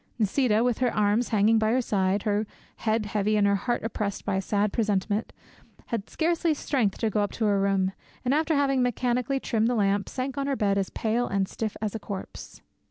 [0.17, 4.25] Nisida, with her arms hanging by her sides, her head heavy and her heart oppressed
[4.25, 5.31] by a sad presentiment,
[5.89, 7.91] had scarcely strength to go up to her room,
[8.25, 11.77] and after having mechanically trimmed the lamp, sank on her bed as pale and stiff
[11.83, 12.63] as a corpse.